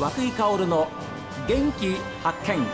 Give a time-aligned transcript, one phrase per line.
[0.00, 0.88] 和久井薫の
[1.46, 2.66] 元気発見。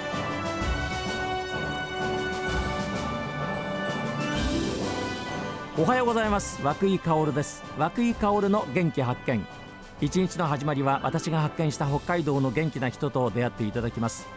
[5.76, 6.62] おはようございます。
[6.62, 7.65] 和久井薫です。
[7.76, 9.44] 和久井薫の元気発見。
[10.01, 14.29] 一日の始まりは私が発見した北海道の元気な人と出会っていただきます。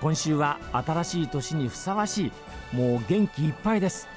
[0.00, 2.32] 今週は新しい年にふさわし
[2.72, 4.08] いもう元気いっぱいです。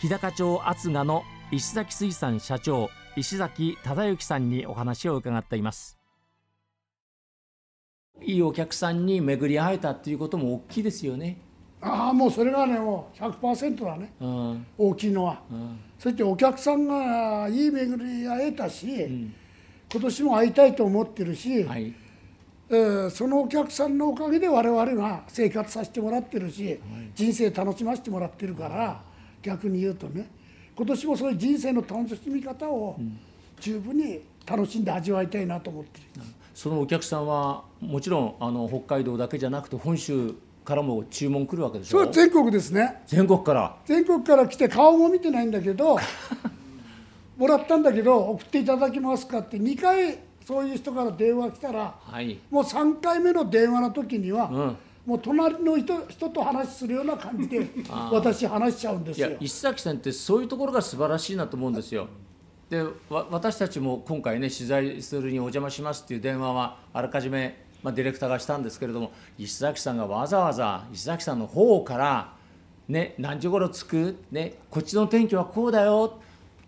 [0.00, 5.95] 日高町厚賀の石崎水産社長石崎忠之さんにお話を伺っています。
[8.22, 11.38] いいお客さんに巡り会えたっていうことも大きいですよね。
[11.80, 14.12] ああもうそれがねもう100%だね。
[14.20, 14.66] うん。
[14.78, 15.78] 大きいのは、うん。
[15.98, 18.86] そしてお客さんがいい巡り会えたし、
[19.92, 21.94] 今年も会いたいと思ってるし、はい。
[22.68, 26.80] えーそのお客さんのおかげで我々が生活させてもらってるし、
[27.14, 29.02] 人生楽しませてもらってるから、
[29.42, 30.28] 逆に言うとね。
[30.76, 32.98] 今年もそういう人生の楽しみ方を
[33.60, 36.22] 十分に楽しんで味わいたいなと思ってる、
[36.56, 41.98] そのお客さんはもちろんあの北海道だけじゃなくて本州からも注文来るわけでしょ？
[41.98, 43.02] それは全国ですね。
[43.06, 43.76] 全国から？
[43.84, 45.98] 全国から来て顔も見てないんだけど
[47.36, 52.38] もらったんだけど送っていただけますかって2回そういう人から電話来たらはい。
[52.50, 54.76] もう3回目の電話の時には、うん。
[55.04, 57.66] もう隣の人人と話するような感じで
[58.10, 59.28] 私話しちゃうんですよ。
[59.28, 62.08] いや石崎さんってそういうところが素晴らしいなと思うんですよ。
[62.70, 72.32] で私たちも今回ね取材するにお邪魔しますっていう電話はあらかじめ、まあ、ディレクターがしたんですけれども石崎さんがわざわざ石崎さんの方から、
[72.88, 76.18] ね、何時頃着く、ね、こっちの天気はこうだよ。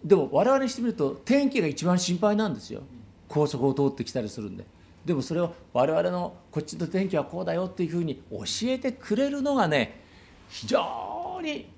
[0.04, 2.82] でも我々にしてみると天気が一番心配なんですよ。
[3.28, 4.64] 高速を通ってきたりするんで。
[5.04, 10.00] でもそれを我々のこっちの天気はこうだよっていうふうに教えてくれるのがね
[10.48, 11.69] 非常に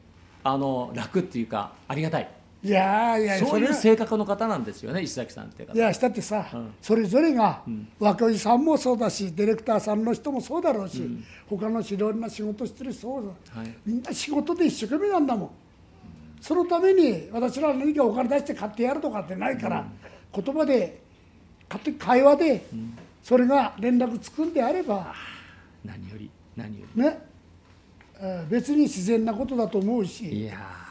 [0.42, 2.39] あの楽っていうかありがたい。
[2.62, 5.75] いやいやそういうれ性格の方なんですよね石崎さんっていう方。
[5.75, 6.75] いやしたってさ、ん。
[6.83, 7.62] それぞれが、
[7.98, 11.03] 若井さんもそうだしディレクターさんの人もそうだろうし、
[11.48, 13.75] 他のいろんな仕事してる人そうだ、はい。
[13.87, 15.50] みんな仕事で一生懸命なんだもん。
[16.41, 19.87] そのために私ら何かお金出して買ってやるとかってないから、
[20.34, 21.00] 言葉で
[21.66, 22.66] 買って会話で、
[23.22, 25.15] それが連絡つくんであれば
[25.82, 27.03] 何より何より。
[27.03, 27.22] ね、
[28.21, 30.28] えー別に自然なことだと思うし。
[30.28, 30.90] いやー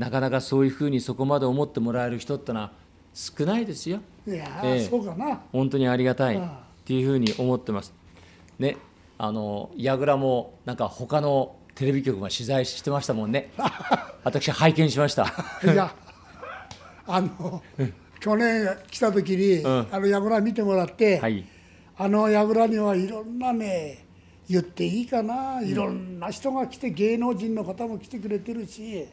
[0.00, 2.72] なかなかそういうふうにそこまで思ってもらえる人ってのは
[3.12, 4.00] 少ないですよ。
[4.26, 4.88] いやー、ええ。
[4.88, 5.42] そうかな。
[5.52, 6.40] 本当にありがたいっ
[6.86, 7.92] ていうふうに思ってます。
[8.58, 8.78] ね。
[9.18, 13.50] あの櫓もなんか他のテレビ局が取材してましたもんね。
[14.24, 15.26] 私拝見しました。
[15.64, 15.94] いや
[17.06, 17.62] あの
[18.20, 19.66] 去年来た時に、ん。
[19.66, 21.44] あの櫓見てもらって、はい。
[21.98, 24.06] あの櫓にはいろんなね
[24.48, 29.06] 言っていいかな、いろんな人が来て芸能人の方も来てくれてるし、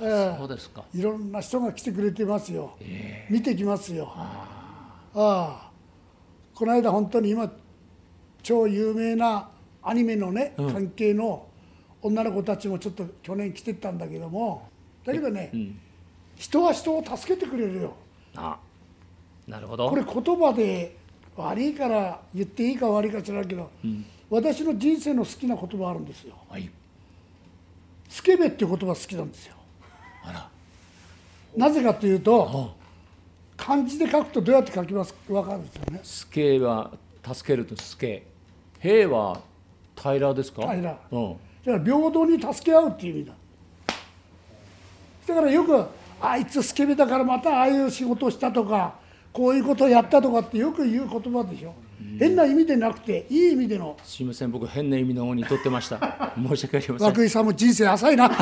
[0.00, 0.36] ええ。
[0.38, 0.84] そうですか。
[0.94, 2.76] いろんな人が来てくれてますよ、
[3.30, 4.12] 見てきますよ。
[4.14, 5.70] ああ
[6.54, 7.50] この間本当に今
[8.42, 9.48] 超有名な
[9.82, 11.46] アニメのね、関係の
[12.02, 14.68] 女の子たちもちょっと去年来てったんだけども。
[15.04, 15.52] だけどね、
[16.34, 17.94] 人は人を助けてくれるよ。
[18.34, 18.58] あ
[19.46, 19.88] なるほど。
[19.88, 20.96] これ言葉で
[21.36, 23.70] 悪いから言っていいか悪いか知らんけど、
[24.30, 26.68] 私の人生の好きな言葉あるんですよはい
[28.16, 29.54] スケベっていう言葉好きなんですよ。
[31.54, 36.00] なぜかというとあ漢字で書くとどうやって書きますか分かるんですよね。
[36.02, 38.26] スケは助けるとスケ
[38.80, 39.42] 平は
[39.94, 40.62] 平らですか？
[40.62, 40.98] 平ら。
[41.10, 41.32] うん。
[41.64, 43.34] だから平等に助け合うっていう意味だ。
[45.26, 45.86] だからよく
[46.18, 48.94] あいつスケベだからまたああいう仕事をしたとか
[49.30, 51.74] こういうことをやったとかってよく言う言葉でしょ、
[52.18, 53.96] 変な意味でなくていい意味での。
[54.02, 55.98] すいません僕変な意味の方に取ってました。
[56.36, 57.14] 申し訳ありません。
[57.14, 58.30] 涌井さんも人生浅いな。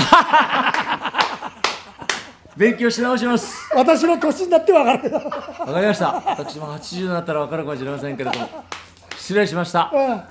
[2.56, 3.68] 勉強し直します。
[3.74, 5.12] 私の年になって分かる。
[5.12, 6.22] わかりました。
[6.24, 8.48] 私も80になったら分かるかもしれませんけれども。
[9.16, 9.90] 失礼しました。
[9.92, 10.22] うん。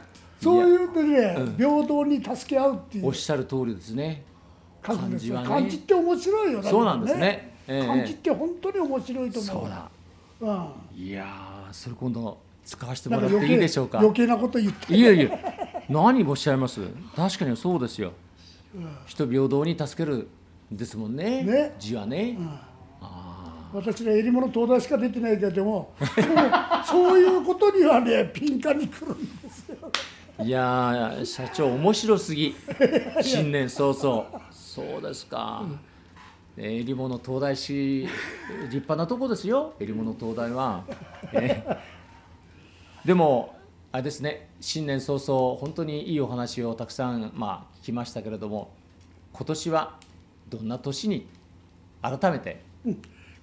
[0.41, 3.07] そういうのでね、平等に助け合うっていう。
[3.07, 4.23] おっしゃる通りですね。
[4.81, 5.47] 漢字はね。
[5.47, 7.55] 漢字って面白いよだけどそうなんですね。
[7.67, 7.87] ええ。
[7.87, 9.61] 漢字って本当に面白いと思う。
[9.61, 9.89] そうだ。
[10.41, 11.03] うん。
[11.05, 13.99] いやーそれ今度使わせてもらっていいでしょうか？
[13.99, 14.95] 余計なこと言って。
[14.95, 15.29] いやいや
[15.89, 16.81] 何おっしゃいます？
[17.15, 18.13] 確かにそうですよ、
[19.05, 20.27] 人平等に助ける
[20.71, 21.43] ですもんね。
[21.43, 21.75] ね。
[21.77, 22.37] 字はね、
[23.73, 25.93] 私ね襟物東大しか出てないけども
[26.85, 29.75] そういうことにはね敏感に来るんですよ。
[30.45, 32.55] いやー社長面白すぎ。
[33.21, 34.25] 新年早々。
[34.51, 35.63] そうですか、
[36.57, 38.07] え襟物東大市
[38.63, 39.73] 立派なとこですよ。
[39.79, 40.83] 襟物東大は、
[41.33, 41.63] え
[43.05, 43.55] でも
[43.91, 48.72] あれですね新年早々本当にいいお話をたくさん、まあ、聞きましたけれども
[49.34, 50.00] 今年は
[50.50, 51.28] どんな年に
[52.02, 52.61] 改めて、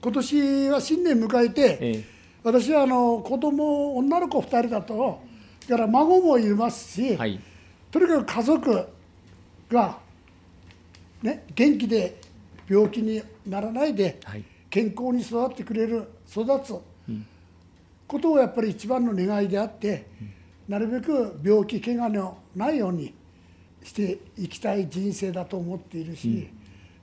[0.00, 2.04] 今年は新年迎えて、え
[2.44, 5.20] 私はあの子供女の子2人だと
[5.68, 7.40] だから孫もいますし、はい。
[7.90, 8.88] とにかく家族
[9.70, 9.98] が、
[11.22, 12.20] ね、元気で
[12.68, 14.44] 病気にならないではい。
[14.68, 16.74] 健康に育ってくれる育つ
[18.10, 20.08] ことをやっぱり一番の願いであって、
[20.66, 23.14] なるべく病気怪我のないように
[23.84, 26.48] していきたい人生だと思っているし、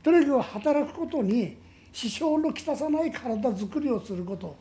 [0.03, 1.55] とにかく働くことに
[1.93, 4.53] 支障のきたさない体づくりをすること。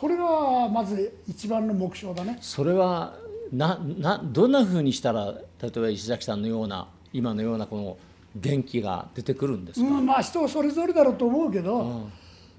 [0.00, 2.38] これがまず一番の目標だね。
[2.40, 3.16] それは
[3.52, 7.96] ななどんなふうにしたら例えば石崎さんのような今のようなこの
[8.36, 12.12] 元気が出てくるんですか、うん、まあ人それぞれだろうと思うけど、うん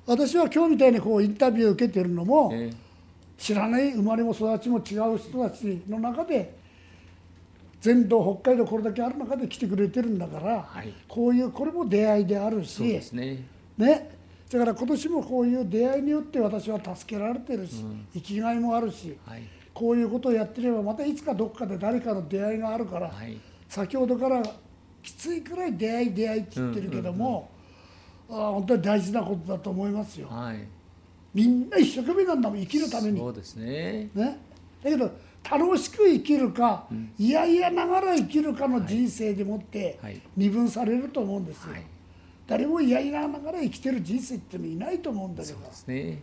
[0.05, 2.71] 私は今日みたいにこうインタビューを受けてるのも、え
[3.37, 6.55] 知らない生まれも育ちも違う人たちの中で
[7.81, 10.93] 全道北海道これだけある中で来てくれてるんだから、はい。
[11.07, 13.45] こういうこれも出会いであるしそうですね。
[13.77, 14.09] ね。
[14.49, 17.83] だから今年もこういう出会いによって私は助けられてるし、
[18.13, 19.43] 生きがいもあるし、はい。
[19.73, 23.37] こういうことをやってればまたいつかどっかで誰かの出会いがあるから、はい。
[23.67, 24.41] 先ほどから
[25.01, 27.52] きついくらい出会い出会いって言ってるけども、ああ
[28.27, 30.27] 本当に大事なことだと思いますよ。
[30.29, 30.67] はい。
[31.33, 33.19] みんな一生懸命なんだもん生きるために。
[33.19, 34.09] そうですね。
[34.13, 34.39] ね、
[34.83, 35.11] だけど
[35.49, 36.87] 楽しく生きるか、
[37.17, 40.21] いやいやながら生きるかの人生でもってはい。
[40.37, 41.83] 二分されると思うんですよ、はい。
[42.47, 45.55] 誰もいやいやながら生きてる人生ってのいないと思うんだけど。
[45.59, 46.21] そうですね。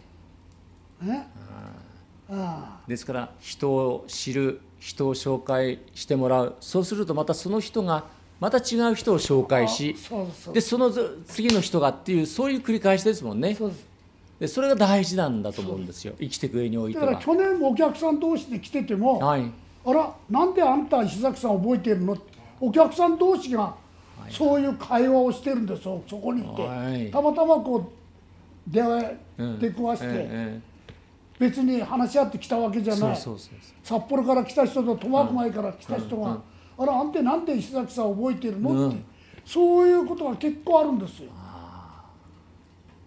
[1.03, 1.29] ね。
[2.31, 2.81] あ。
[2.87, 6.56] ですから人を知る人を紹介してもらう。
[6.61, 8.06] そうするとまたその人が
[8.41, 13.55] また違う人を紹あ介しそでそのず次の人がっていうそういう繰り返しですもんね。
[13.55, 13.87] そうです。
[14.41, 16.15] でそれが大事なんだと思うんですよ。
[16.19, 17.05] 生きていく上においては。
[17.05, 19.45] だから去年もお客さん同士で来てても、はい。
[19.85, 22.17] あらなんであんた石崎さん覚えてるの？
[22.59, 23.75] お客さん同士が
[24.31, 27.11] そういう会話をしてるんですよそこにいて、はい。
[27.11, 30.61] たまたまこう出会い出くわして、え
[31.39, 33.17] 別に話し合ってきたわけじゃない。
[33.17, 36.39] 札幌から来た人と苫小牧から来た人が
[36.81, 39.05] 「あらあんたなんで石崎さん覚えてるの?」って、うん
[39.43, 41.31] そういうことが結構あるんですよ。
[41.35, 42.05] あ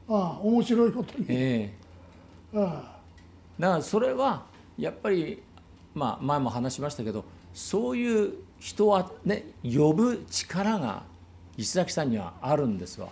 [0.10, 1.26] あ面白いことに。
[1.30, 1.72] え
[2.54, 2.58] え。
[2.58, 2.98] あ
[3.58, 4.44] だからそれは
[4.78, 5.42] やっぱり
[5.94, 7.24] まあ前も話しましたけど
[7.54, 11.04] そういう人はね呼ぶ力が
[11.56, 13.08] 石崎さんにはあるんですわ。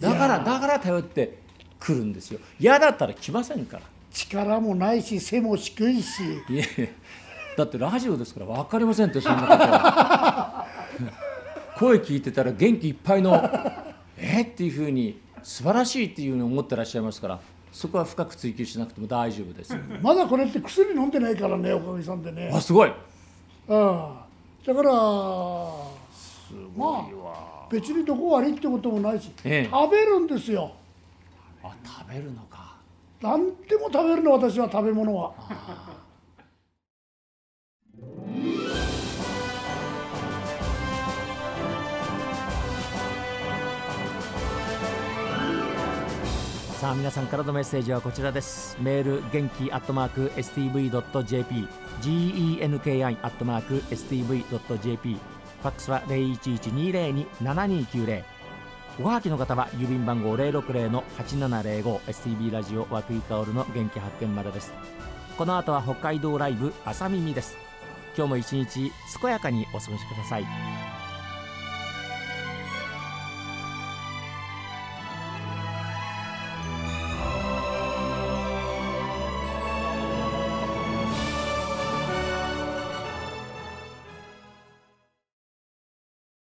[0.00, 1.38] だからだから頼って
[1.80, 2.40] 来るんですよ。
[2.58, 3.82] 嫌だったら来ませんから。
[4.12, 6.22] 力もないし背も低いし。
[6.48, 6.94] いえいえ
[7.58, 10.64] だってラジオですから分かりませんってそんなことは。
[11.76, 13.34] 声聞いてたら元気いっぱいの
[14.16, 14.42] え？
[14.42, 17.40] っていうふうに素晴らしいっていうふうに思ってらっしゃいますから
[17.72, 19.76] そこは深く追求しなくても大丈夫です。
[20.00, 22.48] まだこれって薬飲んでないからねおかげさんでね。
[22.54, 22.90] あすごい。
[22.90, 22.94] あ
[23.68, 24.24] あ。
[24.64, 25.88] だからま
[26.80, 29.68] あ別にどこ悪いってこともないし、ええ。
[29.68, 30.70] 食べるんですよ。
[31.64, 32.76] あ食べるのか。
[33.20, 35.97] 何でも食べるの私は食べ物は。
[46.88, 48.78] さあ皆さんからのメッセージはこちらです。
[48.80, 51.68] メール元気アットマーク STV.jp
[52.00, 58.24] genki アットマーク STV.jp ファックスは0112027290
[59.00, 64.72] おはがきの方は郵便番号060-8705 STB ラジオ和久井薫の元気発見までです。
[65.36, 67.58] この後は北海道ライブ朝耳です。
[68.16, 68.90] 今日も一日
[69.20, 70.87] 健やかにお過ごしください。